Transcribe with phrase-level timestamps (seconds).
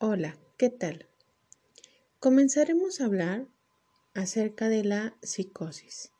[0.00, 1.08] Hola, ¿qué tal?
[2.20, 3.48] Comenzaremos a hablar
[4.14, 6.12] acerca de la psicosis.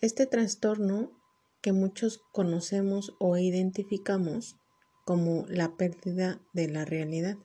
[0.00, 1.12] Este trastorno
[1.60, 4.56] que muchos conocemos o identificamos
[5.04, 7.36] como la pérdida de la realidad.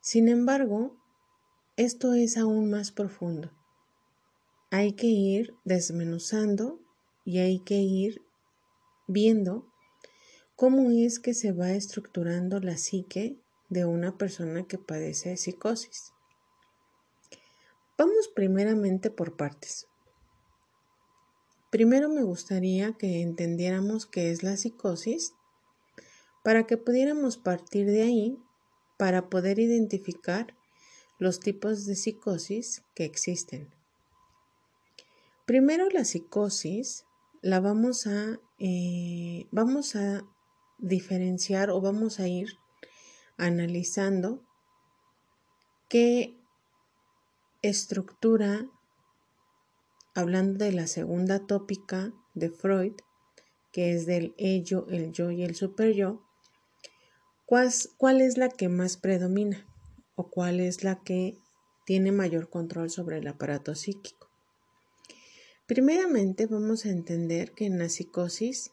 [0.00, 0.96] Sin embargo,
[1.76, 3.50] esto es aún más profundo.
[4.70, 6.80] Hay que ir desmenuzando
[7.26, 8.22] y hay que ir
[9.06, 9.70] viendo
[10.56, 13.43] cómo es que se va estructurando la psique
[13.74, 16.12] de una persona que padece psicosis.
[17.98, 19.88] Vamos primeramente por partes.
[21.70, 25.34] Primero me gustaría que entendiéramos qué es la psicosis
[26.44, 28.38] para que pudiéramos partir de ahí
[28.96, 30.54] para poder identificar
[31.18, 33.72] los tipos de psicosis que existen.
[35.46, 37.06] Primero la psicosis
[37.42, 40.24] la vamos a, eh, vamos a
[40.78, 42.56] diferenciar o vamos a ir
[43.36, 44.42] analizando
[45.88, 46.36] qué
[47.62, 48.66] estructura,
[50.14, 52.94] hablando de la segunda tópica de Freud,
[53.72, 56.22] que es del ello, el yo y el superyo,
[57.46, 59.66] ¿cuál, es la que más predomina
[60.14, 61.38] o cuál es la que
[61.84, 64.30] tiene mayor control sobre el aparato psíquico.
[65.66, 68.72] Primeramente vamos a entender que en la psicosis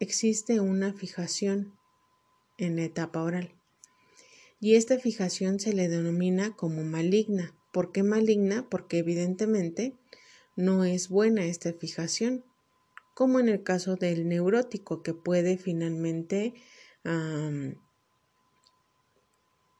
[0.00, 1.78] existe una fijación
[2.58, 3.61] en la etapa oral
[4.62, 7.52] y esta fijación se le denomina como maligna.
[7.72, 8.68] ¿Por qué maligna?
[8.70, 9.98] Porque evidentemente
[10.54, 12.44] no es buena esta fijación,
[13.12, 16.54] como en el caso del neurótico que puede finalmente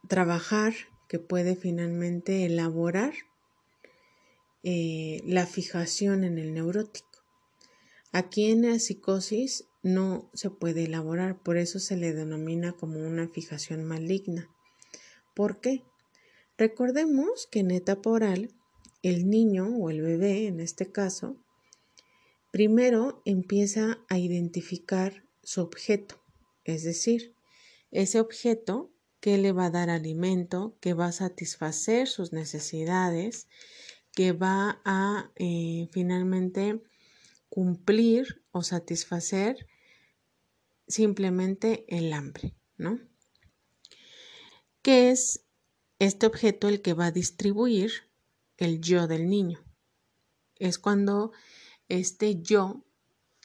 [0.09, 0.75] trabajar,
[1.09, 3.13] que puede finalmente elaborar
[4.65, 7.23] eh, la fijación en el neurótico.
[8.11, 13.29] Aquí en la psicosis no se puede elaborar, por eso se le denomina como una
[13.29, 14.52] fijación maligna.
[15.35, 15.85] ¿Por qué?
[16.59, 18.55] Recordemos que en etapa oral,
[19.03, 21.37] el niño o el bebé, en este caso,
[22.51, 26.23] primero empieza a identificar su objeto,
[26.65, 27.35] es decir,
[27.91, 33.49] ese objeto que le va a dar alimento, que va a satisfacer sus necesidades,
[34.15, 36.83] que va a eh, finalmente
[37.49, 39.67] cumplir o satisfacer
[40.87, 42.99] simplemente el hambre, ¿no?
[44.93, 45.45] Es
[45.99, 47.93] este objeto el que va a distribuir
[48.57, 49.65] el yo del niño.
[50.57, 51.33] Es cuando
[51.89, 52.85] este yo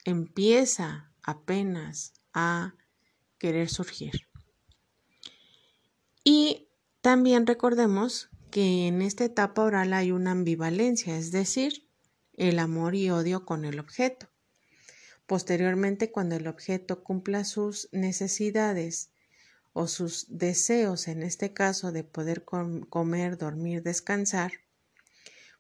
[0.06, 2.76] empieza apenas a
[3.38, 4.28] querer surgir.
[6.24, 6.68] Y
[7.02, 11.88] también recordemos que en esta etapa oral hay una ambivalencia, es decir,
[12.34, 14.28] el amor y odio con el objeto.
[15.26, 19.12] Posteriormente, cuando el objeto cumpla sus necesidades
[19.78, 24.54] o sus deseos, en este caso de poder comer, dormir, descansar,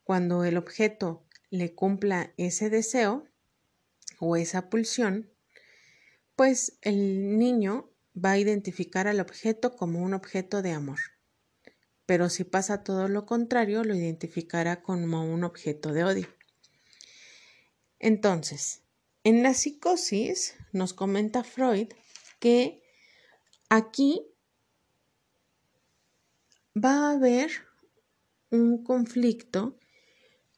[0.03, 3.27] cuando el objeto le cumpla ese deseo
[4.19, 5.29] o esa pulsión,
[6.35, 10.97] pues el niño va a identificar al objeto como un objeto de amor.
[12.07, 16.27] Pero si pasa todo lo contrario, lo identificará como un objeto de odio.
[17.99, 18.81] Entonces,
[19.23, 21.89] en la psicosis nos comenta Freud
[22.39, 22.81] que
[23.69, 24.25] Aquí
[26.73, 27.51] va a haber
[28.49, 29.77] un conflicto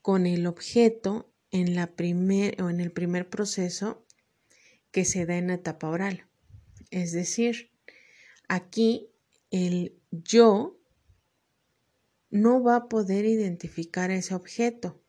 [0.04, 4.06] con el objeto en, la primer, o en el primer proceso
[4.92, 6.28] que se da en la etapa oral.
[6.92, 7.72] Es decir,
[8.48, 9.10] aquí
[9.50, 10.80] el yo
[12.30, 15.02] no va a poder identificar ese objeto.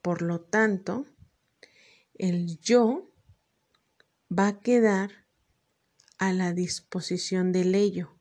[0.00, 1.04] Por lo tanto,
[2.14, 3.12] el yo
[4.30, 5.27] va a quedar
[6.18, 8.18] a la disposición del ello.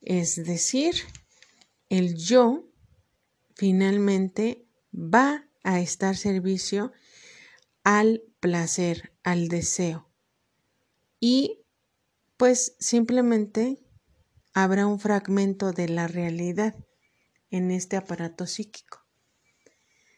[0.00, 0.94] Es decir,
[1.88, 2.64] el yo
[3.54, 6.92] finalmente va a estar servicio
[7.84, 10.08] al placer, al deseo.
[11.18, 11.60] Y
[12.36, 13.78] pues simplemente
[14.54, 16.74] habrá un fragmento de la realidad
[17.50, 19.04] en este aparato psíquico.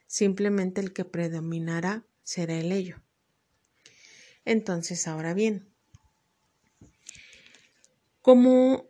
[0.07, 3.03] Simplemente el que predominará será el ello.
[4.45, 5.72] Entonces, ahora bien,
[8.23, 8.89] como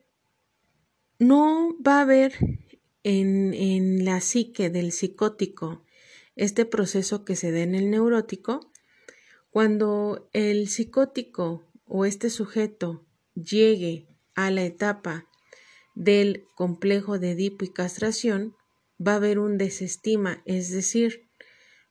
[1.18, 2.34] no va a haber
[3.02, 5.84] en, la psique del psicótico
[6.36, 8.70] este proceso que se da en el neurótico,
[9.50, 15.28] cuando el psicótico o este sujeto llegue a la etapa
[15.94, 18.54] del complejo de Edipo y castración,
[19.04, 21.28] va a haber un desestima, es decir,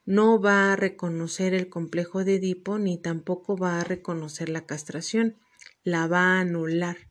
[0.06, 5.38] no va a reconocer el complejo de Edipo ni tampoco va a reconocer la castración,
[5.84, 7.11] la va a anular.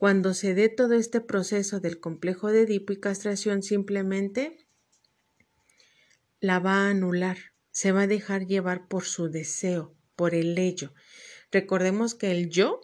[0.00, 4.66] Cuando se dé todo este proceso del complejo de Edipo y castración, simplemente
[6.40, 7.36] la va a anular,
[7.70, 10.94] se va a dejar llevar por su deseo, por el ello.
[11.52, 12.80] Recordemos que el yo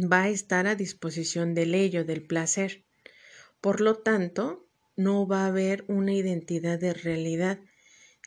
[0.00, 2.86] va a estar a disposición del ello, del placer.
[3.60, 4.66] Por lo tanto,
[4.96, 7.60] no va a haber una identidad de realidad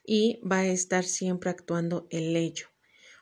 [0.05, 2.67] y va a estar siempre actuando el ello.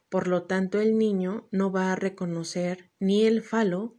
[0.10, 3.95] Por lo tanto, el niño no va a reconocer ni el falo,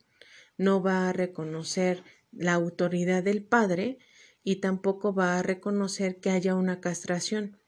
[0.59, 3.99] no va a reconocer la autoridad del padre
[4.43, 7.59] y tampoco va a reconocer que haya una castración.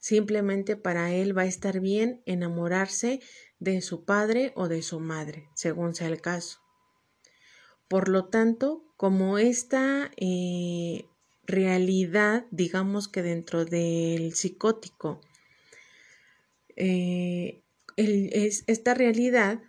[0.00, 3.20] Simplemente para él va a estar bien enamorarse
[3.58, 6.60] de su padre o de su madre, según sea el caso.
[7.88, 11.06] Por lo tanto, como esta eh,
[11.44, 15.20] realidad, digamos que dentro del psicótico,
[16.76, 17.62] eh,
[17.96, 19.60] es, esta realidad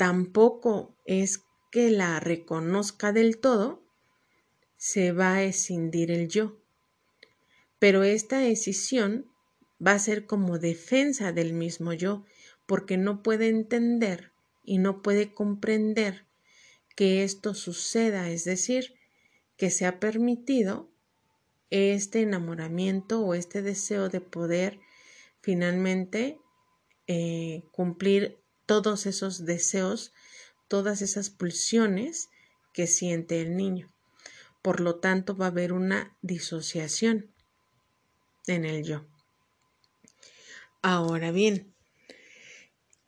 [0.00, 3.82] tampoco es que la reconozca del todo,
[4.78, 6.56] se va a escindir el yo.
[7.78, 9.30] Pero esta escisión
[9.86, 12.24] va a ser como defensa del mismo yo,
[12.64, 14.32] porque no puede entender
[14.64, 16.24] y no puede comprender
[16.96, 18.94] que esto suceda, es decir,
[19.58, 20.88] que se ha permitido
[21.68, 24.80] este enamoramiento o este deseo de poder
[25.42, 26.40] finalmente
[27.06, 28.39] eh, cumplir
[28.70, 30.12] todos esos deseos,
[30.68, 32.28] todas esas pulsiones
[32.72, 33.92] que siente el niño.
[34.62, 37.34] Por lo tanto, va a haber una disociación
[38.46, 39.04] en el yo.
[40.82, 41.74] Ahora bien,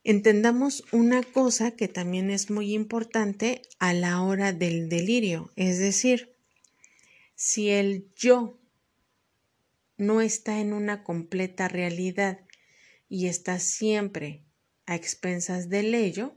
[0.02, 6.34] entendamos una cosa que también es muy importante a la hora del delirio, es decir,
[7.36, 8.58] si el yo
[9.96, 12.40] no está en una completa realidad
[13.08, 14.42] y está siempre
[14.92, 16.36] a expensas del ello,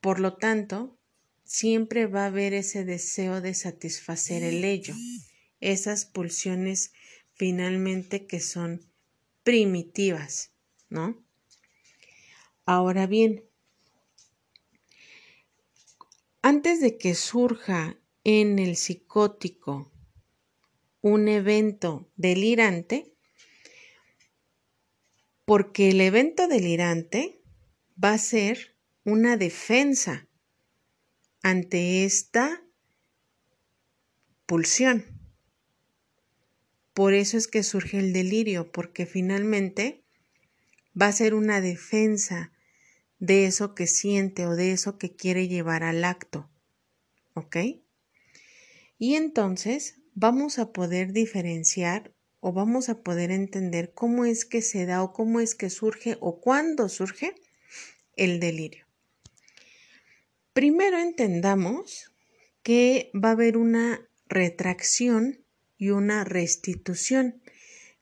[0.00, 0.98] por lo tanto,
[1.44, 4.94] siempre va a haber ese deseo de satisfacer el ello,
[5.60, 6.92] esas pulsiones
[7.34, 8.86] finalmente que son
[9.42, 10.52] primitivas,
[10.90, 11.24] ¿no?
[12.66, 13.44] Ahora bien,
[16.42, 19.90] antes de que surja en el psicótico
[21.00, 23.14] un evento delirante,
[25.50, 27.42] porque el evento delirante
[27.92, 30.28] va a ser una defensa
[31.42, 32.62] ante esta
[34.46, 35.04] pulsión.
[36.94, 40.04] Por eso es que surge el delirio, porque finalmente
[40.94, 42.52] va a ser una defensa
[43.18, 46.48] de eso que siente o de eso que quiere llevar al acto.
[47.34, 47.56] ¿Ok?
[48.98, 54.86] Y entonces vamos a poder diferenciar o vamos a poder entender cómo es que se
[54.86, 57.34] da o cómo es que surge o cuándo surge
[58.16, 58.86] el delirio.
[60.52, 62.12] Primero entendamos
[62.62, 65.44] que va a haber una retracción
[65.76, 67.42] y una restitución.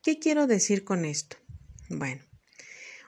[0.02, 1.37] ¿Qué quiero decir con esto?
[1.88, 2.25] Bueno,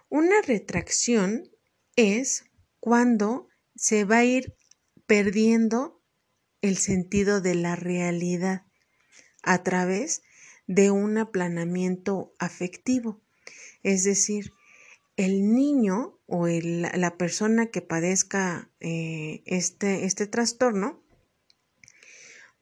[0.09, 1.51] una retracción
[1.97, 2.45] es
[2.81, 4.57] cuando se va a ir
[5.07, 6.03] perdiendo
[6.63, 8.67] el sentido de la realidad
[9.43, 10.23] a través
[10.71, 13.21] de un aplanamiento afectivo.
[13.83, 14.53] Es decir,
[15.17, 21.03] el niño o la persona que padezca eh, este, este trastorno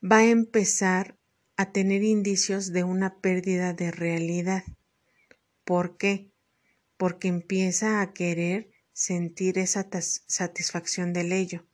[0.03, 1.19] va a empezar
[1.59, 4.65] a tener indicios de una pérdida de realidad.
[5.67, 6.33] ¿Por qué?
[6.97, 9.87] Porque empieza a querer sentir esa
[10.27, 11.67] satisfacción del ello.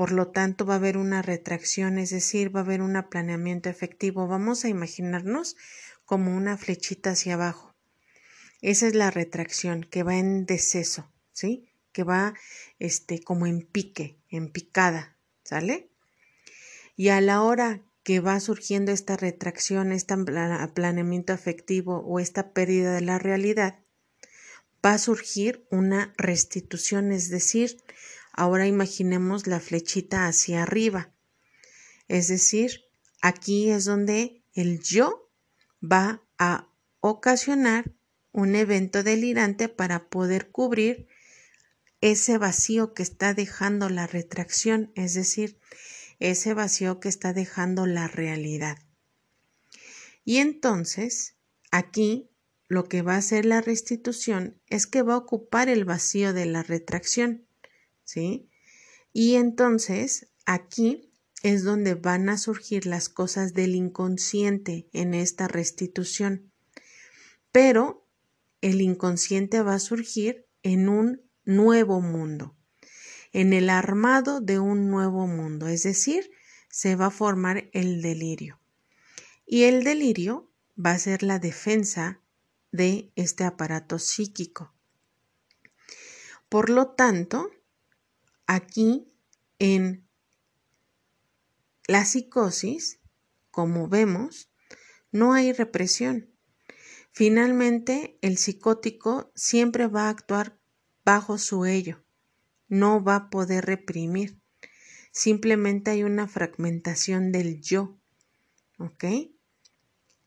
[0.00, 3.68] Por lo tanto, va a haber una retracción, es decir, va a haber un planeamiento
[3.68, 4.26] efectivo.
[4.26, 5.58] Vamos a imaginarnos
[6.06, 7.74] como una flechita hacia abajo.
[8.62, 11.68] Esa es la retracción que va en deceso, ¿sí?
[11.92, 12.32] Que va
[12.78, 15.90] este como en pique, en picada, ¿sale?
[16.96, 20.14] Y a la hora que va surgiendo esta retracción, este
[20.72, 23.80] planeamiento afectivo o esta pérdida de la realidad,
[24.82, 27.76] va a surgir una restitución, es decir,
[28.32, 31.12] ahora imaginemos la flechita hacia arriba.
[32.08, 32.82] Es decir,
[33.22, 35.30] aquí es donde el yo
[35.82, 36.68] va a
[37.00, 37.92] ocasionar
[38.32, 41.08] un evento delirante para poder cubrir
[42.00, 45.58] ese vacío que está dejando la retracción, es decir,
[46.18, 48.78] ese vacío que está dejando la realidad.
[50.24, 51.36] Y entonces,
[51.70, 52.30] aquí
[52.68, 56.46] lo que va a hacer la restitución es que va a ocupar el vacío de
[56.46, 57.46] la retracción,
[58.10, 58.48] ¿sí?
[59.12, 61.12] Y entonces, aquí
[61.44, 66.52] es donde van a surgir las cosas del inconsciente en esta restitución.
[67.52, 68.06] Pero
[68.60, 72.56] el inconsciente va a surgir en un nuevo mundo,
[73.32, 76.30] en el armado de un nuevo mundo, es decir,
[76.68, 78.60] se va a formar el delirio.
[79.46, 82.20] Y el delirio va a ser la defensa
[82.72, 84.74] de este aparato psíquico.
[86.48, 87.50] Por lo tanto,
[88.50, 89.08] aquí
[89.60, 90.08] en
[91.86, 92.98] la psicosis,
[93.52, 94.50] como vemos,
[95.12, 96.34] no hay represión.
[97.12, 100.58] Finalmente, el psicótico siempre va a actuar
[101.04, 102.04] bajo su ello,
[102.66, 104.40] no va a poder reprimir.
[105.12, 108.00] Simplemente hay una fragmentación del yo.
[108.78, 109.04] ¿Ok?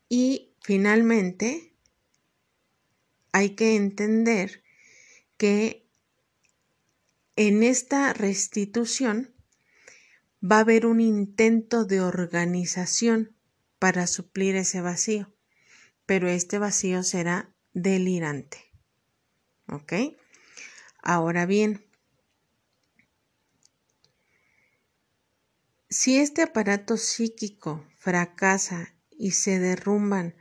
[0.08, 1.74] Y finalmente,
[3.32, 4.62] hay que entender
[5.36, 5.83] que
[7.36, 9.34] en esta restitución
[10.42, 13.36] va a haber un intento de organización
[13.78, 15.34] para suplir ese vacío,
[16.06, 18.58] pero este vacío será delirante.
[19.68, 19.92] ¿Ok?
[21.02, 21.84] Ahora bien,
[25.88, 30.34] si este aparato psíquico fracasa y se derrumban,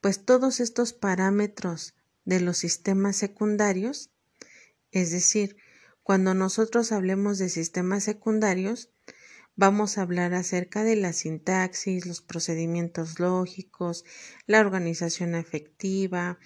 [0.00, 4.10] pues todos estos parámetros de los sistemas secundarios,
[4.90, 5.56] es decir,
[6.08, 8.94] cuando nosotros hablemos de sistemas secundarios,
[9.60, 14.04] Vamos a hablar acerca de la sintaxis, los procedimientos lógicos,
[14.46, 16.38] la organización afectiva,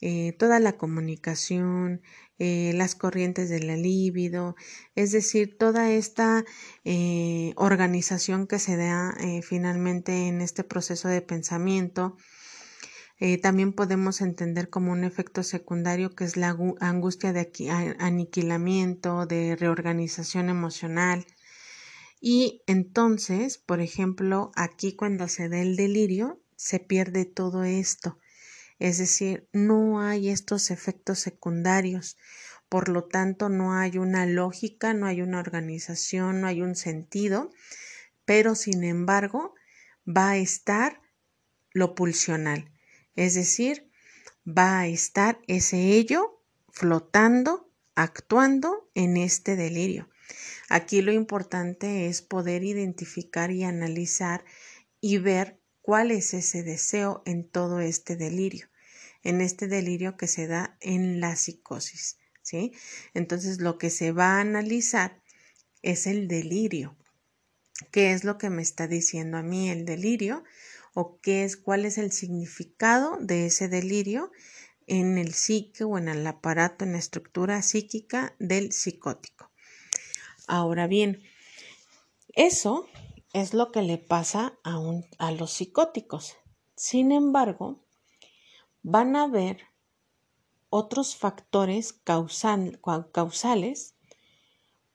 [0.00, 2.00] eh, toda la comunicación,
[2.38, 4.54] eh, las corrientes de la libido,
[4.94, 6.44] es decir, toda esta
[6.84, 12.16] eh, organización que se da finalmente en este proceso de pensamiento.
[13.42, 17.50] También podemos entender como un efecto secundario que es la angustia de
[17.98, 21.26] aniquilamiento, de reorganización emocional,
[22.20, 28.18] y entonces, por ejemplo, aquí cuando se da el delirio, se pierde todo esto.
[28.78, 32.18] Es decir, no hay estos efectos secundarios.
[32.68, 37.50] Por lo tanto, no hay una lógica, no hay una organización, no hay un sentido,
[38.26, 39.54] pero sin embargo,
[40.06, 41.00] va a estar
[41.72, 42.70] lo pulsional.
[43.16, 43.90] Es decir,
[44.46, 50.08] va a estar ese ello flotando, actuando en este delirio.
[50.68, 54.44] Aquí lo importante es poder identificar y analizar
[55.00, 58.68] y ver cuál es ese deseo en todo este delirio,
[59.22, 62.72] en este delirio que se da en la psicosis, ¿sí?
[63.14, 65.20] Entonces lo que se va a analizar
[65.82, 66.96] es el delirio.
[67.90, 70.44] ¿Qué es lo que me está diciendo a mí el delirio?
[70.94, 74.30] ¿O qué es cuál es el significado de ese delirio
[74.86, 79.50] en el psique o en el aparato, en la estructura psíquica del psicótico?
[80.46, 81.22] Ahora bien,
[82.34, 82.86] eso
[83.32, 84.80] es lo que le pasa a,
[85.18, 86.36] a los psicóticos.
[86.76, 87.84] Sin embargo,
[88.82, 89.70] van a haber
[90.70, 93.94] otros factores causales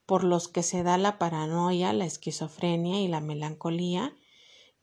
[0.06, 4.16] por los que se da la paranoia, la esquizofrenia y la melancolía,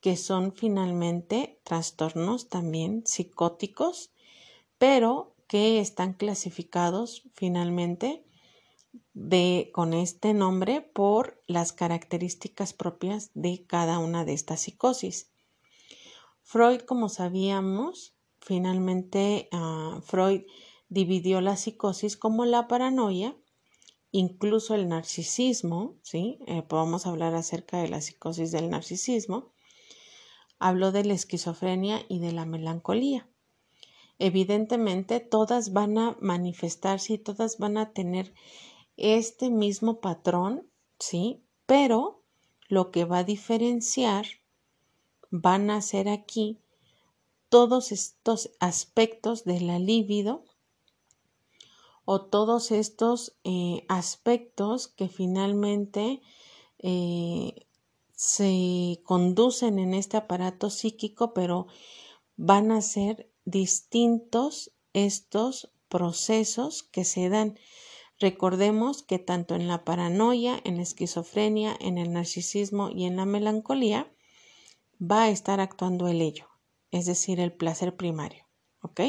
[0.02, 4.11] que son finalmente trastornos también psicóticos,
[4.76, 8.26] pero que están clasificados finalmente
[9.14, 15.30] de, con este nombre por las características propias de cada una de estas psicosis.
[16.42, 20.42] Freud, como sabíamos, finalmente ah, Freud
[20.88, 23.37] dividió la psicosis como la paranoia,
[24.11, 26.40] incluso el narcisismo, ¿sí?
[26.49, 29.51] Eh, podemos hablar acerca de la psicosis del narcisismo.
[30.64, 33.28] Habló de la esquizofrenia y de la melancolía.
[34.21, 38.33] Evidentemente, todas van a manifestarse y todas van a tener
[38.97, 41.42] este mismo patrón, ¿sí?
[41.66, 42.23] Pero
[42.69, 44.25] lo que va a diferenciar
[45.31, 46.61] van a ser aquí
[47.49, 50.45] todos estos aspectos de la libido
[52.04, 56.23] o todos estos eh, aspectos que finalmente
[56.78, 57.66] eh,
[58.23, 61.67] se conducen en este aparato psíquico, pero
[62.37, 67.59] van a ser distintos estos procesos que se dan.
[68.21, 73.26] Recordemos que tanto en la paranoia, en la esquizofrenia, en el narcisismo y en la
[73.26, 74.14] melancolía
[75.00, 76.47] va a estar actuando el ello,
[76.93, 78.47] es decir, el placer primario,
[78.83, 79.00] ¿ok?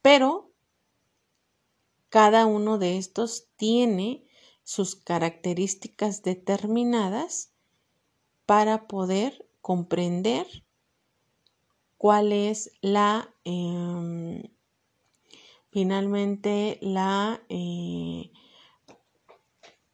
[0.00, 0.54] Pero
[2.08, 4.24] cada uno de estos tiene
[4.62, 7.49] sus características determinadas
[8.50, 10.44] para poder comprender
[11.96, 14.42] cuál es la em,
[15.70, 17.40] Finalmente, la...
[17.48, 18.32] Eh,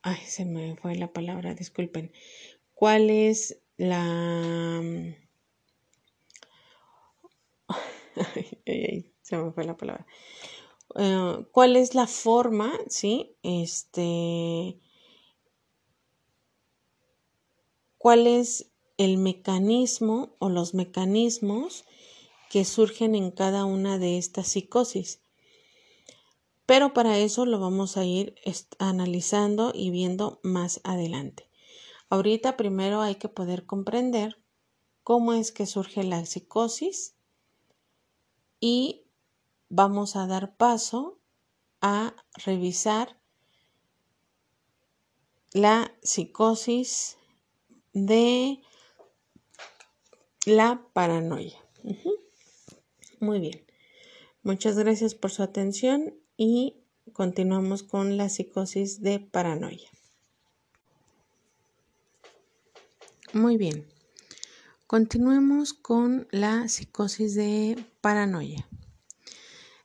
[0.01, 2.15] ay, se me fue la palabra, disculpen.
[2.73, 4.81] ¿Cuál es la...
[8.17, 10.07] ay, ay, se me fue la palabra.
[10.97, 13.37] eh, cuál es la forma, ¿sí?
[13.43, 14.81] Este,
[18.07, 21.85] cuál es el mecanismo o los mecanismos
[22.49, 25.21] que surgen en cada una de estas psicosis.
[26.67, 28.37] Pero para eso lo vamos a ir
[28.79, 31.51] analizando y viendo más adelante.
[32.09, 34.41] Ahorita primero hay que poder comprender
[35.03, 37.17] cómo es que surge la psicosis
[38.61, 39.03] y
[39.69, 41.19] vamos a dar paso
[41.81, 43.19] a revisar
[45.53, 47.19] la psicosis
[47.97, 48.61] de
[50.45, 51.59] la paranoia.
[53.21, 53.65] Muy bien.
[54.43, 56.76] Muchas gracias por su atención y
[57.15, 59.88] continuamos con la psicosis de paranoia.
[63.33, 63.87] Muy bien.
[64.87, 68.69] Continuemos con la psicosis de paranoia.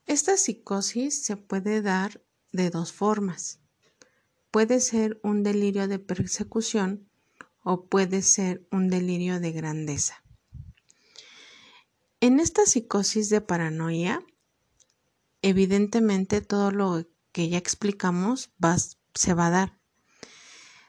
[0.06, 3.62] Esta psicosis se puede dar de dos formas.
[4.51, 7.10] Puede ser un delirio de persecución
[7.63, 10.24] o puede ser un delirio de grandeza.
[12.20, 14.24] En esta psicosis de paranoia,
[15.41, 18.51] evidentemente todo lo que ya explicamos
[19.13, 19.80] se va a dar.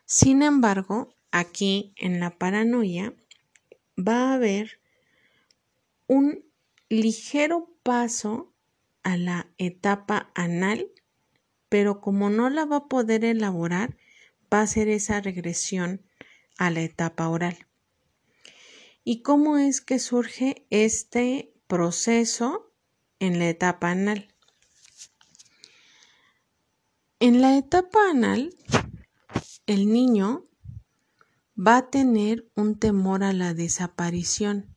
[0.04, 3.14] Sin embargo, aquí en la paranoia
[3.98, 4.80] va a haber
[6.06, 6.44] un
[6.88, 8.52] ligero paso
[9.02, 10.90] a la etapa anal,
[11.68, 13.96] pero como no la va a poder elaborar,
[14.52, 16.02] va a ser esa regresión
[16.58, 17.66] a la etapa oral.
[19.04, 22.72] ¿Y cómo es que surge este proceso
[23.18, 24.34] en la etapa anal?
[27.18, 28.54] En la etapa anal,
[29.66, 30.48] el niño
[31.56, 34.76] va a tener un temor a la desaparición,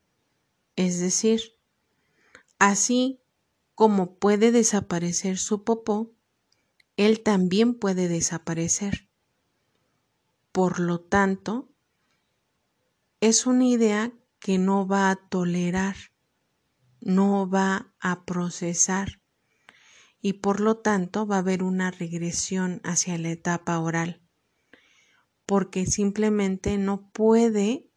[0.75, 1.41] es decir,
[2.59, 3.19] así
[3.73, 6.13] como puede desaparecer su popó,
[6.97, 9.04] él también puede desaparecer.
[10.55, 11.67] Por lo tanto,
[13.19, 15.97] es una idea que no va a tolerar,
[17.01, 19.21] no va a procesar
[20.21, 24.21] y por lo tanto va a haber una regresión hacia la etapa oral,
[25.45, 27.89] porque simplemente no puede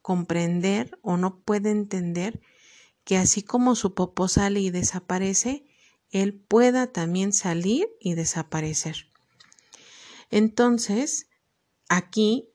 [0.00, 2.40] comprender o no puede entender
[3.02, 5.64] que así como su popó sale y desaparece,
[6.10, 9.08] él pueda también salir y desaparecer.
[10.30, 11.26] Entonces,
[11.90, 12.48] aquí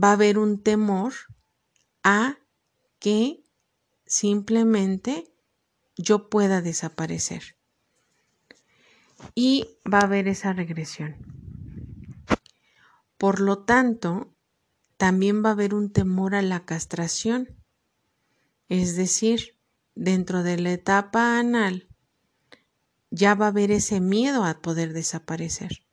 [0.00, 1.14] va a haber un temor
[2.04, 2.36] a
[3.00, 3.42] que
[4.04, 5.32] simplemente
[5.96, 7.56] yo pueda desaparecer
[9.34, 11.16] y va a haber esa regresión.
[13.16, 14.34] Por lo tanto,
[14.98, 17.56] también va a haber un temor a la castración,
[18.68, 19.56] es decir,
[19.94, 21.88] dentro de la etapa anal
[23.10, 25.85] ya va a haber ese miedo a poder desaparecer.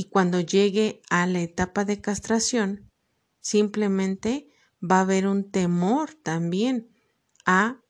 [0.00, 2.90] Y cuando llegue a la etapa de castración,
[3.38, 4.48] simplemente
[4.82, 6.88] va a haber un temor también
[7.44, 7.82] a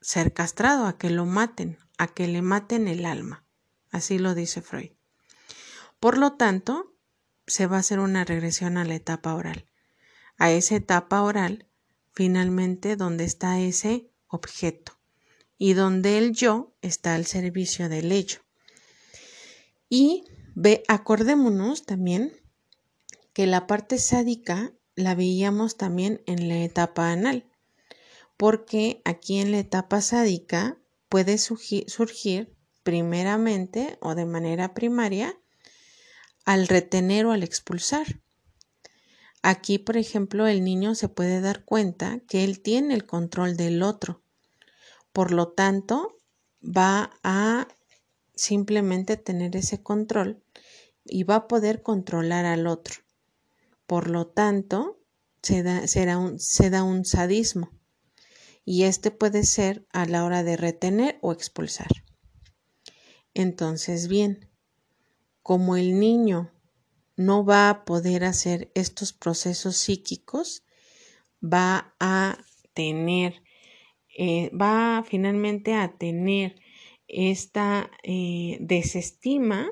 [0.00, 3.44] ser castrado, a que lo maten, a que le maten el alma.
[3.90, 4.92] Así lo dice Freud.
[6.00, 6.96] Por lo tanto,
[7.46, 9.66] se va a hacer una regresión a la etapa oral.
[10.38, 11.68] A esa etapa oral,
[12.14, 14.98] finalmente, donde está ese objeto
[15.58, 18.40] y donde el yo está al servicio del ello.
[19.90, 20.24] Y
[20.56, 22.32] ve, acordémonos también
[23.34, 27.44] que la parte sádica la veíamos también en la etapa anal,
[28.38, 30.78] porque aquí en la etapa sádica
[31.10, 35.38] puede surgir primeramente o de manera primaria
[36.46, 38.20] al retener o al expulsar.
[39.42, 43.82] Aquí, por ejemplo, el niño se puede dar cuenta que él tiene el control del
[43.82, 44.22] otro.
[45.12, 46.16] Por lo tanto,
[46.64, 47.68] va a
[48.34, 50.42] simplemente tener ese control
[51.08, 52.96] y va a poder controlar al otro.
[53.86, 55.00] Por lo tanto,
[55.42, 57.70] se da, un, se da un sadismo
[58.64, 61.88] y este puede ser a la hora de retener o expulsar.
[63.32, 64.50] Entonces, bien,
[65.42, 66.52] como el niño
[67.16, 70.64] no va a poder hacer estos procesos psíquicos,
[71.42, 72.38] va a
[72.74, 73.42] tener,
[74.18, 76.56] eh, va finalmente a tener
[77.06, 79.70] esta eh, desestima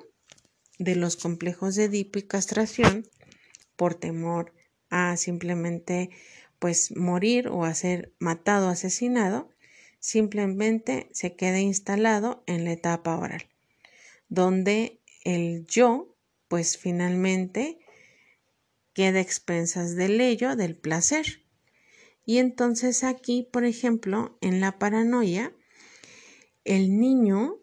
[0.78, 3.06] de los complejos de Edipo y castración
[3.76, 4.52] por temor
[4.90, 6.10] a simplemente
[6.58, 9.50] pues morir o a ser matado asesinado,
[9.98, 13.48] simplemente se queda instalado en la etapa oral,
[14.28, 16.16] donde el yo
[16.48, 17.78] pues finalmente
[18.92, 21.42] queda expensas del ello, del placer.
[22.24, 25.52] Y entonces aquí, por ejemplo, en la paranoia,
[26.64, 27.58] el niño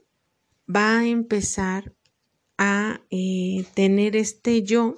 [0.70, 1.96] va a empezar
[2.64, 4.94] a eh, tener este yo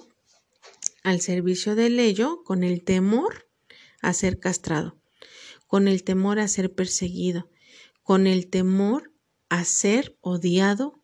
[1.02, 3.48] al servicio del ello con el temor
[4.02, 5.00] a ser castrado,
[5.66, 7.48] con el temor a ser perseguido,
[8.02, 9.14] con el temor
[9.48, 11.02] a ser odiado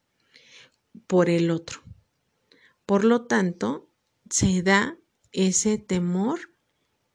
[1.07, 1.81] por el otro.
[2.85, 3.88] Por lo tanto,
[4.29, 4.99] se da
[5.33, 6.53] ese temor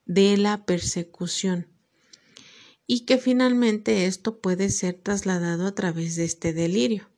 [0.06, 1.68] de la persecución
[2.88, 7.14] y que finalmente esto puede ser trasladado a través de este delirio.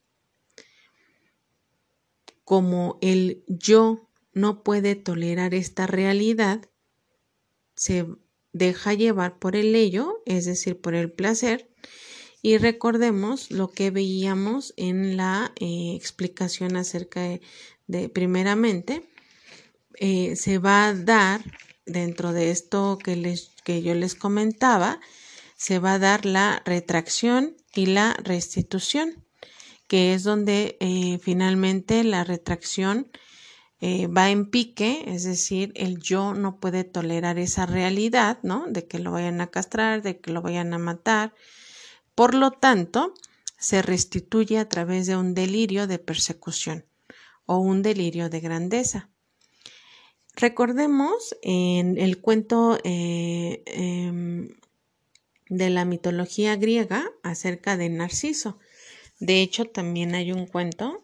[2.48, 6.62] Como el yo no puede tolerar esta realidad,
[7.76, 8.06] se
[8.54, 11.70] deja llevar por el ello, es decir, por el placer,
[12.42, 17.20] y recordemos lo que veíamos en la eh, explicación acerca
[17.88, 19.04] de, primeramente,
[20.00, 21.44] eh, se va a dar
[21.86, 25.02] dentro de esto que, les, que yo les comentaba,
[25.58, 29.27] se va a dar la retracción y la restitución,
[29.88, 33.10] que es donde eh, finalmente la retracción
[33.80, 38.66] va en pique, es decir, el yo no puede tolerar esa realidad, ¿no?
[38.68, 41.36] De que lo vayan a castrar, de que lo vayan a matar,
[42.16, 43.14] por lo tanto,
[43.60, 46.84] se restituye a través de un delirio de persecución
[47.46, 49.10] o un delirio de grandeza.
[50.36, 54.50] Recordemos en el cuento eh, em,
[55.50, 58.58] de la mitología griega acerca de Narciso.
[59.20, 61.04] De hecho, también hay un cuento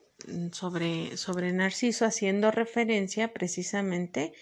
[0.52, 4.34] sobre, sobre Narciso haciendo referencia precisamente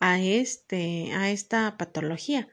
[0.00, 2.48] a, este, a esta patología.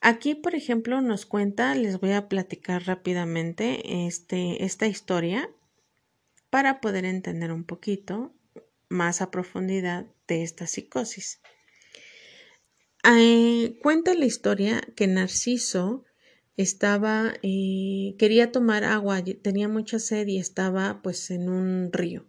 [0.00, 5.48] Aquí, por ejemplo, nos cuenta, les voy a platicar rápidamente este, esta historia
[6.50, 8.34] para poder entender un poquito
[8.88, 11.40] más a profundidad de esta psicosis.
[13.04, 16.04] Eh, cuenta la historia que Narciso
[16.56, 22.26] estaba, eh, quería tomar agua, tenía mucha sed y estaba pues en un río.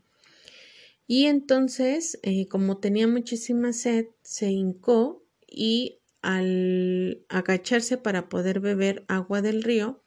[1.08, 9.04] Y entonces, eh, como tenía muchísima sed, se hincó y al agacharse para poder beber
[9.10, 10.02] agua del río,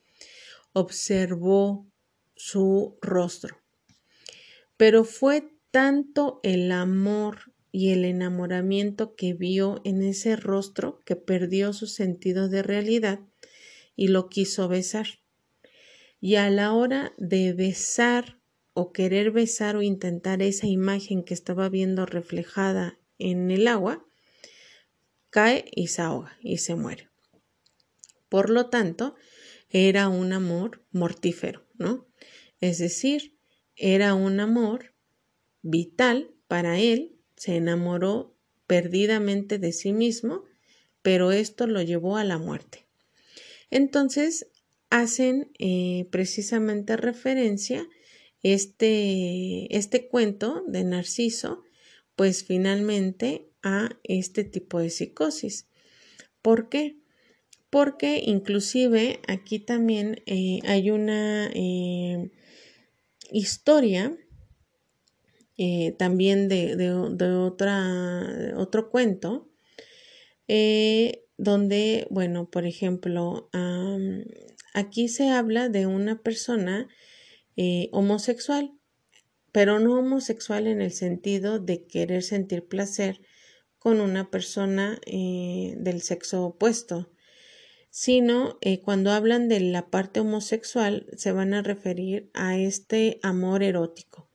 [0.72, 1.86] observó
[2.34, 3.58] su rostro.
[4.76, 11.74] Pero fue tanto el amor y el enamoramiento que vio en ese rostro que perdió
[11.74, 13.20] su sentido de realidad
[13.96, 15.06] y lo quiso besar.
[16.20, 18.38] Y a la hora de besar
[18.74, 24.06] o querer besar o intentar esa imagen que estaba viendo reflejada en el agua,
[25.30, 27.08] cae y se ahoga y se muere.
[28.28, 29.14] Por lo tanto,
[29.70, 32.06] era un amor mortífero, ¿no?
[32.60, 33.38] Es decir,
[33.74, 34.94] era un amor
[35.62, 40.44] vital para él, se enamoró perdidamente de sí mismo,
[41.02, 42.85] pero esto lo llevó a la muerte.
[43.70, 44.46] Entonces,
[44.90, 47.86] hacen eh, precisamente referencia
[48.42, 51.64] este, este cuento de Narciso,
[52.14, 55.68] pues finalmente a este tipo de psicosis.
[56.42, 56.98] ¿Por qué?
[57.70, 62.30] Porque inclusive aquí también eh, hay una eh,
[63.32, 64.16] historia
[65.96, 69.48] también de, otra, otro cuento,
[71.36, 73.50] donde, bueno, por ejemplo,
[74.74, 76.88] aquí se habla de una persona
[77.92, 78.72] homosexual,
[79.52, 83.20] pero no homosexual en el sentido de querer sentir placer
[83.86, 87.12] con una persona eh, del sexo opuesto,
[87.88, 93.62] sino eh, cuando hablan de la parte homosexual se van a referir a este amor
[93.62, 94.28] erótico,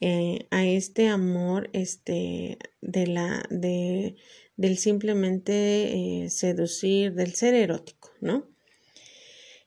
[0.00, 4.16] eh, a este amor este, de la, de,
[4.60, 8.46] del simplemente seducir, del ser erótico, ¿no?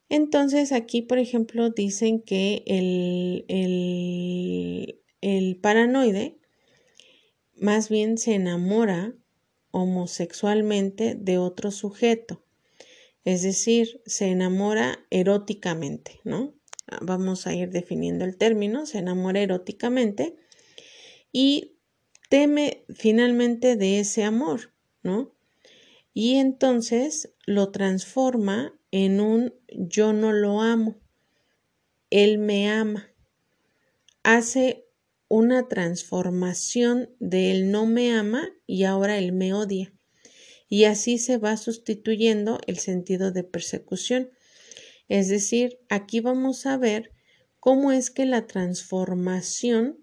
[0.08, 6.38] Entonces aquí, por ejemplo, dicen que el, el, el paranoide
[7.56, 9.16] más bien se enamora
[9.72, 12.46] homosexualmente de otro sujeto,
[13.26, 16.54] es decir, se enamora eróticamente, ¿no?
[17.02, 20.36] Vamos a ir definiendo el término, se enamora eróticamente
[21.32, 21.78] y
[22.30, 24.73] teme finalmente de ese amor,
[25.04, 25.34] ¿no?
[26.14, 31.00] Y entonces lo transforma en un yo no lo amo,
[32.10, 33.10] él me ama.
[34.22, 34.86] Hace
[35.28, 39.92] una transformación de él no me ama y ahora él me odia.
[40.70, 44.30] Y así se va sustituyendo el sentido de persecución.
[45.10, 47.12] Es decir, aquí vamos a ver
[47.60, 49.98] cómo es que la transformación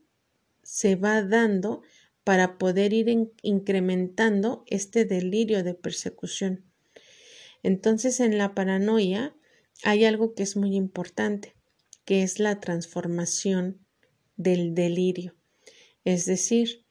[0.63, 1.83] se va dando
[2.25, 6.65] para poder ir incrementando este delirio de persecución.
[7.63, 9.35] Entonces, en la paranoia
[9.85, 11.55] hay algo que es muy importante
[12.05, 13.87] que es la transformación
[14.37, 15.37] del delirio.
[16.05, 16.85] Es decir,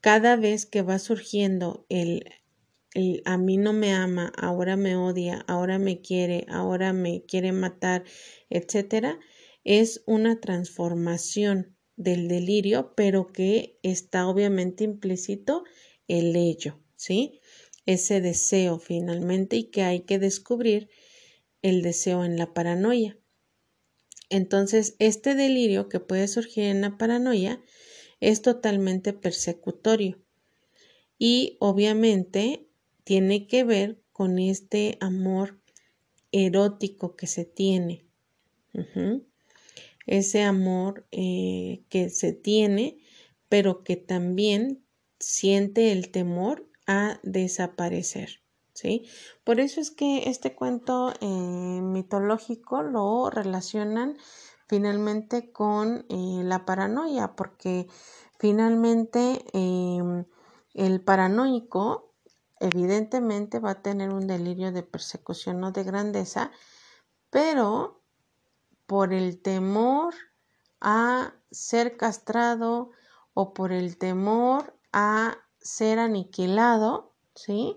[0.00, 2.24] cada vez que va surgiendo el,
[2.94, 7.52] el, a mí no me ama, ahora me odia, ahora me quiere, ahora me quiere
[7.52, 8.02] matar,
[8.50, 9.20] etcétera,
[9.62, 15.64] es una transformación del delirio, pero que está obviamente implícito
[16.06, 17.40] el ello, ¿sí?
[17.84, 20.88] Ese deseo finalmente y que hay que descubrir
[21.60, 23.18] el deseo en la paranoia.
[24.30, 27.60] Entonces, este delirio que puede surgir en la paranoia
[28.20, 30.22] es totalmente persecutorio
[31.18, 32.68] y obviamente
[33.04, 35.60] tiene que ver con este amor
[36.30, 38.04] erótico que se tiene.
[40.08, 42.98] Ese amor eh, que se tiene,
[43.50, 44.82] pero que también
[45.20, 48.40] siente el temor a desaparecer.
[48.72, 49.06] ¿sí?
[49.44, 54.16] Por eso es que este cuento eh, mitológico lo relacionan
[54.66, 57.86] finalmente con eh, la paranoia, porque
[58.38, 60.24] finalmente em,
[60.72, 62.14] el paranoico
[62.60, 66.50] evidentemente va a tener un delirio de persecución o de grandeza,
[67.30, 67.97] pero
[68.88, 70.14] por el temor
[70.80, 72.90] a ser castrado
[73.34, 77.76] o por el temor a ser aniquilado, ¿sí?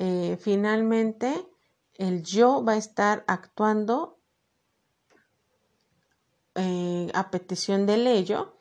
[0.00, 1.48] Eh, finalmente
[1.94, 4.18] el yo va a estar actuando
[6.56, 8.56] eh, a petición del ello.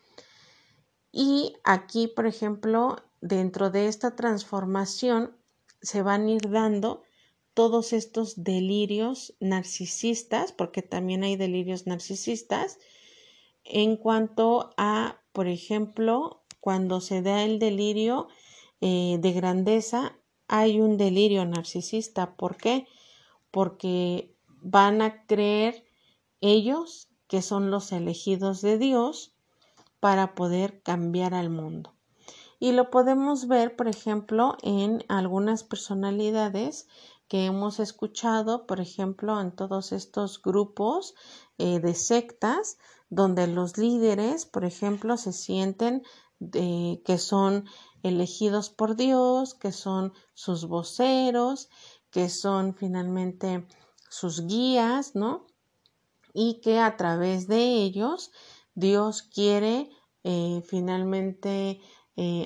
[1.12, 5.36] Y aquí, por ejemplo, dentro de esta transformación
[5.82, 7.02] se van a ir dando
[7.58, 12.78] todos estos delirios narcisistas, porque también hay delirios narcisistas,
[13.64, 18.28] en cuanto a, por ejemplo, cuando se da el delirio
[18.80, 20.16] eh, de grandeza,
[20.48, 22.36] hay un delirio narcisista.
[22.36, 22.86] ¿Por qué?
[23.50, 25.84] Porque van a creer
[26.42, 29.34] ellos que son los elegidos de Dios
[30.00, 31.96] para poder cambiar al mundo.
[32.60, 36.88] Y lo podemos ver, por ejemplo, en algunas personalidades
[37.28, 41.14] que hemos escuchado, por ejemplo, en todos estos grupos
[41.58, 42.78] eh, de sectas,
[43.10, 46.04] donde los líderes, por ejemplo, se sienten
[46.54, 47.66] eh, que son
[48.04, 51.70] elegidos por Dios, que son sus voceros,
[52.12, 53.68] que son finalmente
[54.10, 55.48] sus guías, ¿no?
[56.34, 58.32] Y que a través de ellos
[58.76, 59.90] Dios quiere
[60.24, 61.82] eh, finalmente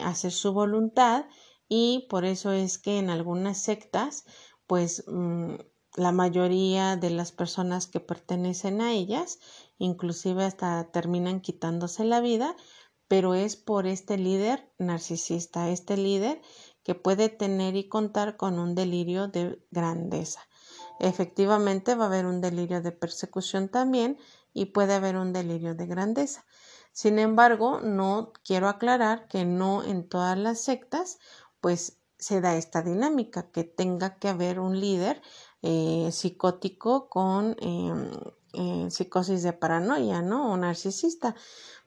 [0.04, 1.28] hacer su voluntad
[1.74, 4.26] y por eso es que en algunas sectas,
[4.72, 5.56] pues mm,
[5.98, 9.40] la mayoría de las personas que pertenecen a ellas,
[9.78, 12.56] inclusive hasta terminan quitándose la vida,
[13.10, 16.42] pero es por este líder narcisista, este líder
[16.84, 20.40] que puede tener y contar con un delirio de grandeza.
[21.02, 24.18] Efectivamente va a haber un delirio de persecución también
[24.54, 26.46] y puede haber un delirio de grandeza.
[26.94, 31.20] Sin embargo, no quiero aclarar que no en todas las sectas
[31.60, 35.22] pues se da esta dinámica, que tenga que haber un líder
[35.64, 38.12] eh, psicótico con em,
[38.54, 40.52] eh, psicosis de paranoia, ¿no?
[40.52, 41.36] O narcisista.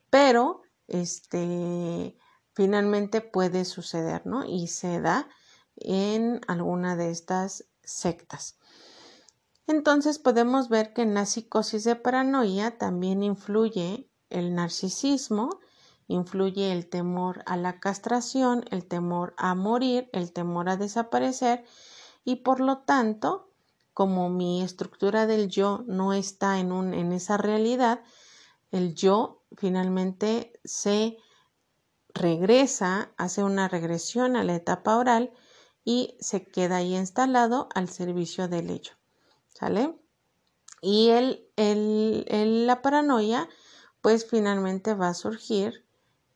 [0.09, 2.17] Pero este,
[2.53, 4.45] finalmente puede suceder, ¿no?
[4.45, 5.29] Y se da
[5.77, 8.57] en alguna de estas sectas.
[9.67, 15.61] Entonces podemos ver que en la psicosis de paranoia también influye el narcisismo,
[16.07, 21.65] influye el temor a la castración, el temor a morir, el temor a desaparecer
[22.23, 23.51] y por lo tanto,
[23.93, 28.03] como mi estructura del yo no está en, un, en esa realidad,
[28.71, 31.17] el yo finalmente se
[32.13, 35.31] regresa, hace una regresión a la etapa oral
[35.83, 38.93] y se queda ahí instalado al servicio del ello.
[39.49, 39.95] ¿Sale?
[40.81, 43.47] Y el, el, la paranoia,
[44.01, 45.84] pues finalmente va a surgir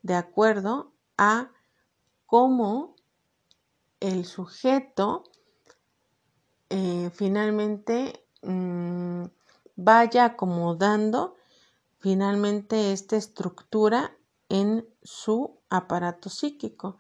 [0.01, 1.51] de acuerdo a
[2.25, 2.95] cómo
[3.99, 5.23] el sujeto
[6.69, 9.25] eh, finalmente mm,
[9.75, 11.35] vaya acomodando
[11.99, 14.15] finalmente esta estructura
[14.47, 16.97] en su aparato psíquico.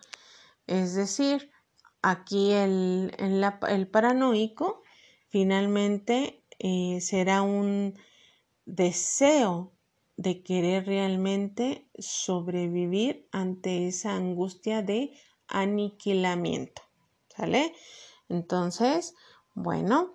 [0.67, 1.51] Es decir,
[2.01, 4.83] aquí el, el paranoico
[5.29, 7.97] finalmente eh, será un
[8.65, 9.71] deseo
[10.19, 15.13] de querer realmente sobrevivir ante esa angustia de
[15.47, 16.81] aniquilamiento.
[17.33, 17.73] ¿Sale?
[18.27, 19.15] Entonces,
[19.53, 20.13] bueno,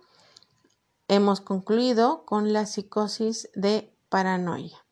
[1.09, 4.85] hemos concluido con la psicosis de paranoia.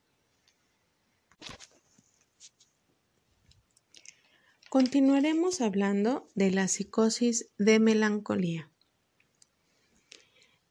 [4.71, 8.71] Continuaremos hablando de la psicosis de melancolía.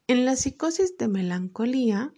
[0.08, 2.12] En la psicosis de melancolía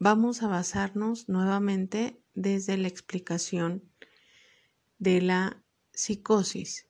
[0.00, 3.84] vamos a basarnos nuevamente desde la explicación
[4.98, 6.88] de la psicosis.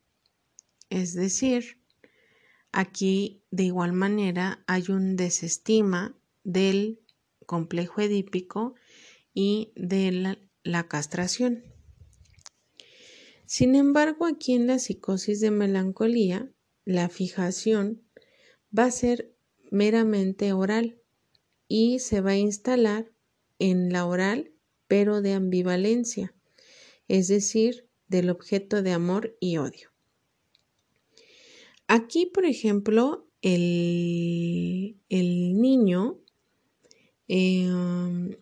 [0.90, 1.82] Es decir,
[2.70, 7.00] aquí de igual manera hay un desestima del
[7.46, 8.74] complejo edípico
[9.34, 11.64] y de la, castración.
[13.44, 16.48] Sin embargo, aquí en la psicosis de melancolía,
[16.84, 18.04] la fijación
[18.76, 19.36] va a ser
[19.72, 20.99] meramente oral
[21.70, 23.12] y se va a instalar
[23.60, 24.50] en la oral,
[24.88, 26.34] pero de ambivalencia,
[27.06, 29.90] es decir, del objeto de amor y odio.
[31.86, 36.18] Aquí, por ejemplo, el, niño,
[37.28, 38.36] em,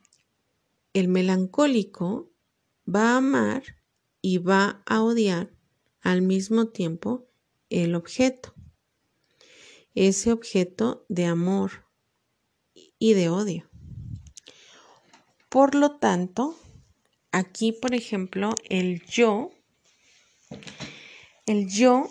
[0.94, 2.32] el melancólico,
[2.88, 3.62] va a amar
[4.22, 5.52] y va a odiar
[6.00, 7.28] al mismo tiempo
[7.68, 8.54] el objeto.
[9.94, 11.87] Ese objeto de amor
[12.98, 13.68] y de odio.
[15.48, 16.58] Por lo tanto,
[17.32, 19.50] aquí, por ejemplo, el yo,
[21.46, 22.10] el yo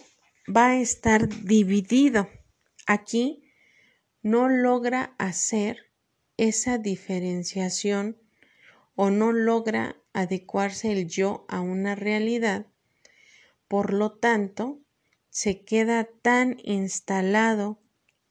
[0.54, 2.30] va a estar dividido.
[2.86, 3.44] Aquí
[4.22, 5.78] no logra hacer
[6.38, 8.18] esa diferenciación
[8.96, 12.66] o no logra adecuarse el yo a una realidad.
[13.68, 14.80] Por lo tanto,
[15.30, 17.80] se queda tan instalado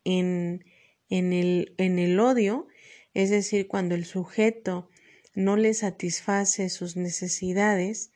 [0.05, 0.64] en,
[1.09, 2.66] en, el, en el odio,
[3.14, 4.88] es decir, cuando el sujeto
[5.35, 8.12] no le satisface sus necesidades,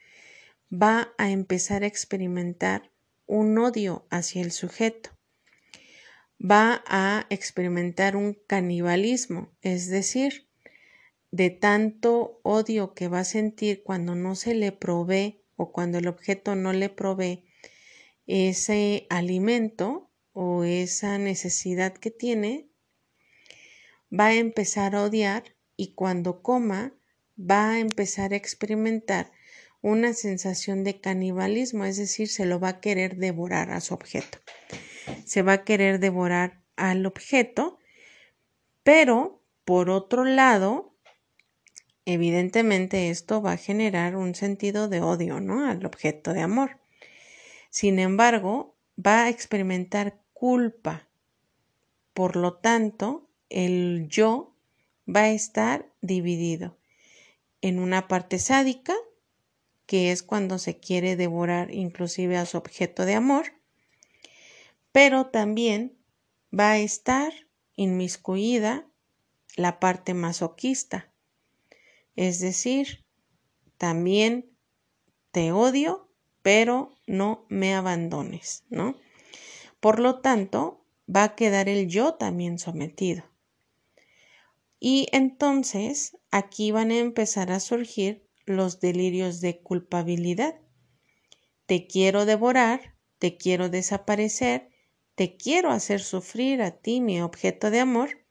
[0.72, 2.90] va a empezar a experimentar
[3.26, 5.10] un odio hacia el sujeto.
[6.40, 10.48] Va a experimentar un canibalismo, es decir,
[11.30, 16.08] de tanto odio que va a sentir cuando no se le provee o cuando el
[16.08, 17.44] objeto no le provee
[18.26, 22.69] ese alimento o esa necesidad que tiene,
[24.12, 25.44] va a empezar a odiar
[25.76, 26.92] y cuando coma
[27.38, 29.32] va a empezar a experimentar
[29.82, 34.38] una sensación de canibalismo, es decir, se lo va a querer devorar a su objeto.
[35.24, 37.78] Se va a querer devorar al objeto,
[38.82, 40.94] pero por otro lado,
[42.04, 45.66] evidentemente esto va a generar un sentido de odio, ¿no?
[45.66, 46.78] Al objeto de amor.
[47.70, 51.08] Sin embargo, va a experimentar culpa.
[52.12, 54.54] Por lo tanto, el yo
[55.08, 56.78] va a estar dividido
[57.60, 58.94] en una parte sádica
[59.86, 63.52] que es cuando se quiere devorar inclusive a su objeto de amor,
[64.92, 65.98] pero también
[66.56, 67.32] va a estar
[67.74, 68.86] inmiscuida
[69.56, 71.10] la parte masoquista,
[72.14, 73.04] es decir,
[73.78, 74.50] también
[75.32, 76.08] te odio,
[76.42, 78.94] pero no me abandones, ¿no?
[79.80, 80.84] Por lo tanto,
[81.14, 83.29] va a quedar el yo también sometido.
[84.80, 90.58] Y entonces aquí van a empezar a surgir los delirios de culpabilidad.
[91.66, 94.70] Te quiero devorar, te quiero desaparecer,
[95.14, 98.24] te quiero hacer sufrir a ti, mi objeto de amor,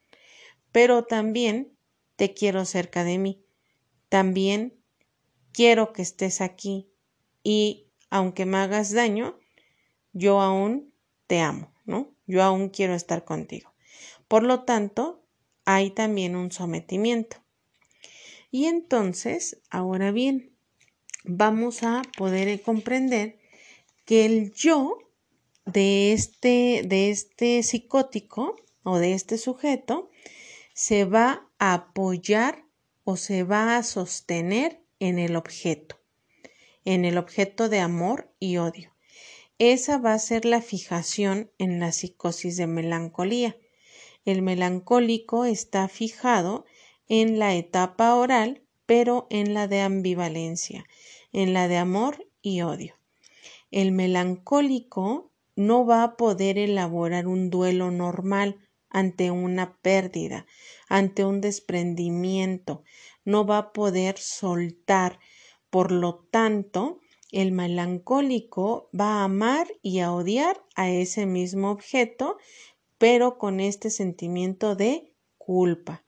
[0.72, 1.78] pero también
[2.16, 3.46] te quiero cerca de mí.
[4.10, 4.84] También
[5.54, 6.90] quiero que estés aquí
[7.44, 9.40] y aunque me hagas daño,
[10.14, 10.92] yo aún
[11.28, 12.16] te amo, ¿no?
[12.26, 13.74] Yo aún quiero estar contigo.
[14.28, 15.19] Por lo tanto,
[15.72, 17.38] hay también un sometimiento.
[18.50, 20.58] Y entonces, ahora bien,
[21.26, 23.38] vamos a poder comprender
[24.04, 24.98] que el yo
[25.68, 30.10] de este, de este psicótico o de este sujeto
[30.74, 32.66] se va a apoyar
[33.04, 36.00] o se va a sostener en el objeto,
[36.84, 38.92] en el objeto de amor y odio.
[39.60, 43.56] Esa va a ser la fijación en la psicosis de melancolía.
[44.30, 46.64] El melancólico está fijado
[47.08, 50.86] en la etapa oral, pero en la de ambivalencia,
[51.32, 52.94] en la de amor y odio.
[53.72, 58.60] El melancólico no va a poder elaborar un duelo normal
[58.92, 60.46] ante una pérdida,
[60.90, 62.84] ante un desprendimiento,
[63.26, 65.20] no va a poder soltar.
[65.72, 67.00] Por lo tanto,
[67.32, 72.38] el melancólico va a amar y a odiar a ese mismo objeto,
[73.00, 76.04] pero con este sentimiento de culpa.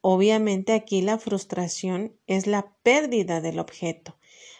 [0.00, 4.16] Obviamente aquí la frustración es la pérdida del objeto.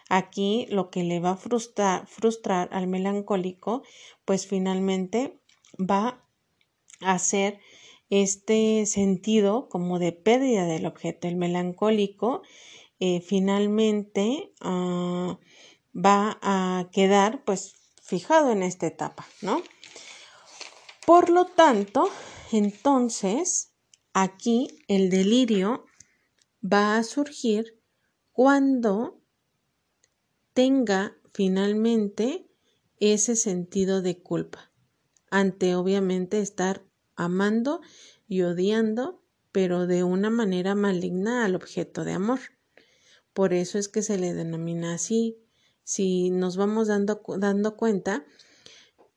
[0.08, 3.82] Aquí lo que le va a frustrar, al melancólico,
[4.24, 5.38] pues finalmente
[5.78, 6.24] va
[7.00, 7.60] a ser
[8.10, 11.28] este sentido como de pérdida del objeto.
[11.28, 12.42] El melancólico
[13.00, 15.38] eh, finalmente ah,
[15.94, 19.62] va a quedar pues fijado en esta etapa, ¿no?
[21.08, 22.10] Por lo tanto,
[22.52, 23.72] entonces,
[24.20, 25.84] Aquí el delirio
[26.60, 27.80] va a surgir
[28.32, 29.22] cuando
[30.54, 32.50] tenga finalmente
[32.98, 34.72] ese sentido de culpa
[35.30, 36.84] ante obviamente estar
[37.14, 37.80] amando
[38.26, 42.40] y odiando, pero de una manera maligna al objeto de amor.
[43.32, 45.38] Por eso es que se le denomina así.
[45.84, 48.26] Si nos vamos dando, dando cuenta,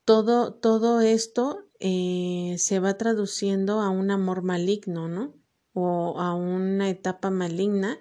[0.05, 5.35] todo, todo esto eh, se va traduciendo a un amor maligno, ¿no?
[5.73, 7.97] O a una etapa maligna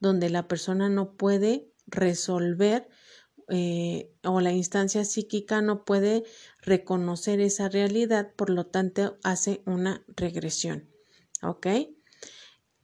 [0.00, 2.88] donde la persona no puede resolver
[3.48, 6.24] eh, o la instancia psíquica no puede
[6.60, 10.88] reconocer esa realidad, por lo tanto hace una regresión.
[11.42, 11.66] ¿Ok?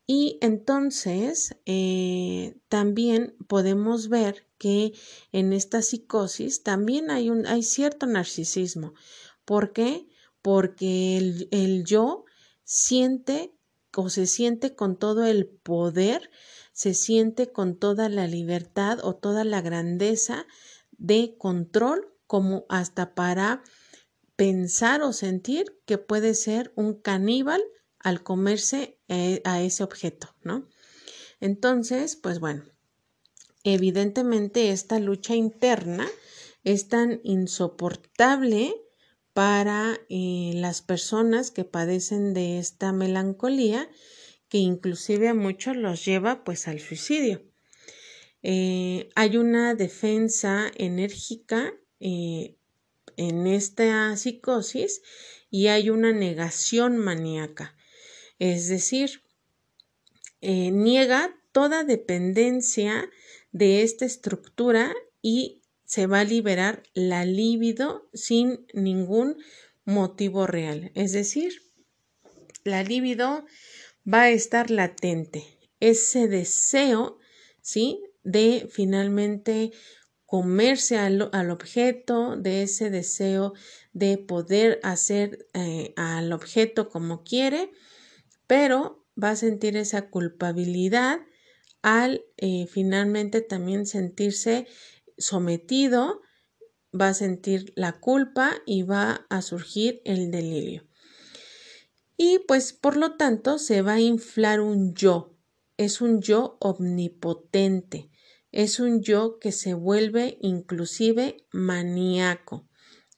[0.07, 4.93] Y entonces eh, también podemos ver que
[5.33, 8.95] en esta psicosis también hay, un, hay cierto narcisismo.
[9.45, 10.07] ¿Por qué?
[10.45, 12.27] Porque el, el yo
[12.65, 13.55] siente
[13.97, 16.31] o se siente con todo el poder,
[16.75, 20.47] se siente con toda la libertad o toda la grandeza
[20.99, 23.63] de control como hasta para
[24.37, 27.63] pensar o sentir que puede ser un caníbal
[27.99, 30.69] al comerse eh, a ese objeto, ¿no?
[31.41, 32.65] Entonces, pues bueno,
[33.63, 36.07] evidentemente esta lucha interna
[36.65, 38.84] es tan insoportable
[39.35, 43.91] para eh, las personas que padecen de esta melancolía
[44.49, 47.43] que inclusive a muchos los lleva pues al suicidio.
[48.43, 55.03] Eh, hay una defensa enérgica en esta psicosis
[55.51, 57.77] y hay una negación maníaca.
[58.39, 59.23] Es decir,
[60.41, 63.09] eh, niega toda dependencia
[63.53, 65.63] de esta estructura y
[65.95, 69.37] se va a liberar la libido sin ningún
[69.85, 70.91] motivo real.
[70.97, 71.63] Es decir,
[72.65, 73.45] la libido
[74.13, 75.45] va a estar latente.
[75.79, 77.19] Ese deseo,
[77.61, 78.03] ¿sí?
[78.25, 79.71] De finalmente
[80.27, 83.53] comerse al, objeto, de ese deseo
[83.93, 87.71] de poder hacer eh, al objeto como quiere
[88.47, 91.21] pero va a sentir esa culpabilidad
[91.83, 94.67] al eh, finalmente también sentirse
[95.17, 96.23] sometido,
[96.99, 100.87] va a sentir la culpa y va a surgir el delirio.
[102.17, 105.37] Y pues por lo tanto se va a inflar un yo,
[105.77, 108.11] es un yo omnipotente,
[108.53, 112.69] es un yo que se vuelve inclusive maníaco,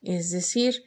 [0.00, 0.84] es decir,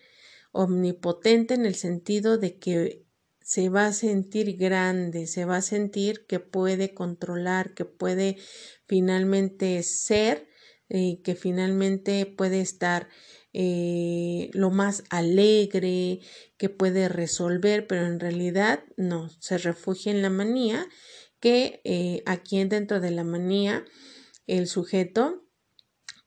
[0.52, 3.06] omnipotente en el sentido de que
[3.42, 8.38] se va a sentir grande, se va a sentir que puede controlar, que puede
[8.88, 10.49] finalmente ser,
[10.90, 13.10] eh, que finalmente puede estar
[13.54, 16.20] eh, lo más alegre,
[16.58, 20.88] que puede resolver, pero en realidad no, se refugia en la manía,
[21.40, 23.86] que eh, aquí dentro de la manía
[24.48, 25.46] el sujeto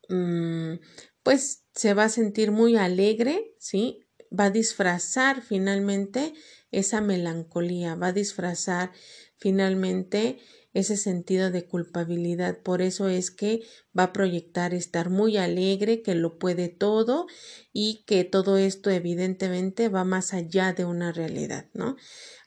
[0.09, 0.75] mm,
[1.23, 4.07] pues se va a sentir muy alegre, ¿sí?
[4.37, 6.33] Va a disfrazar finalmente
[6.71, 8.93] esa melancolía, va a disfrazar
[9.37, 10.39] finalmente
[10.75, 12.59] ese sentido de culpabilidad.
[12.62, 13.62] Por eso es que
[13.97, 17.27] va a proyectar estar muy alegre, que lo puede todo
[17.73, 21.97] y que todo esto evidentemente va más allá de una realidad, ¿no?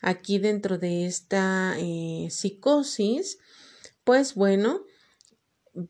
[0.02, 3.38] Aquí dentro de esta eh, psicosis,
[4.04, 4.84] pues bueno,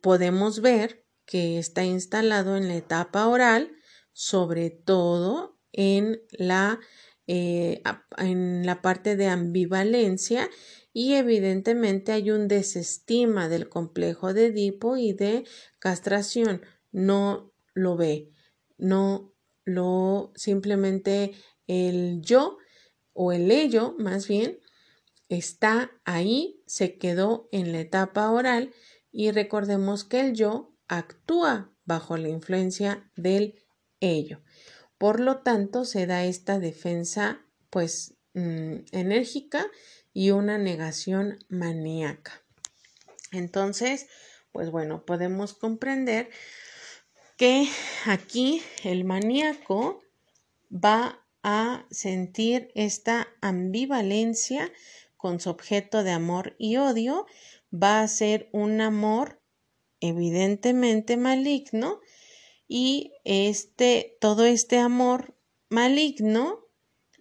[0.01, 3.71] podemos ver que está instalado en la etapa oral,
[4.13, 6.79] sobre todo en la
[7.27, 7.81] eh,
[8.17, 10.47] en la parte de ambivalencia
[10.97, 15.43] y evidentemente hay un desestima del complejo de Edipo y de
[15.77, 16.61] castración.
[16.93, 18.31] No lo ve,
[18.77, 19.33] no
[19.65, 21.33] lo simplemente
[21.67, 22.59] el yo
[23.11, 24.61] o el ello más bien
[25.27, 28.71] está ahí, se quedó en la etapa oral
[29.11, 33.55] y recordemos que el yo actúa bajo la influencia del
[33.99, 34.43] ello.
[34.97, 39.69] Por lo tanto, se da esta defensa pues mm, enérgica
[40.15, 42.41] y una negación maníaca.
[43.33, 44.07] Entonces,
[44.53, 46.29] pues bueno, podemos comprender
[47.35, 47.67] que
[48.05, 50.01] aquí el maníaco
[50.71, 54.71] va a sentir esta ambivalencia
[55.17, 57.25] con su objeto de amor y odio,
[57.71, 59.41] va a ser un amor
[59.99, 61.99] evidentemente maligno
[62.69, 65.35] y este todo este amor
[65.69, 66.65] maligno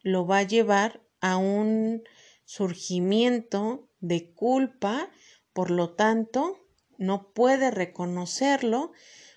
[0.03, 2.05] lo va a llevar a un
[2.45, 5.11] surgimiento de culpa,
[5.53, 6.59] por lo tanto,
[6.99, 8.93] no puede reconocerlo,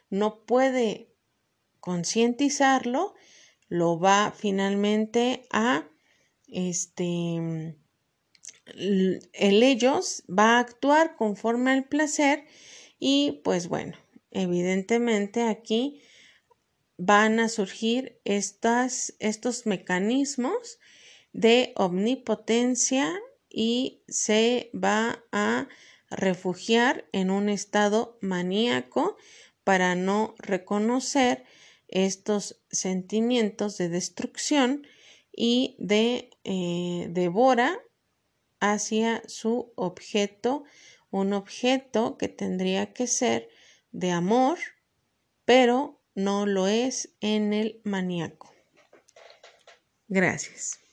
[0.09, 1.13] no puede
[1.79, 3.13] concientizarlo,
[3.69, 5.87] lo va finalmente a
[6.47, 7.75] este
[8.75, 12.45] el ellos va a actuar conforme al placer
[12.99, 13.97] y pues bueno,
[14.31, 16.01] evidentemente aquí
[16.97, 20.79] van a surgir estas, estos mecanismos
[21.38, 23.13] de omnipotencia
[23.47, 25.67] y se va a
[26.09, 29.17] refugiar en un estado maníaco
[29.63, 31.45] para no reconocer
[31.88, 34.88] estos sentimientos de destrucción
[35.31, 37.79] y de eh, devora
[38.59, 40.63] hacia su objeto,
[41.11, 43.47] un objeto que tendría que ser
[43.91, 44.57] de amor,
[45.45, 48.51] pero no lo es en el maníaco.
[50.07, 50.86] Gracias.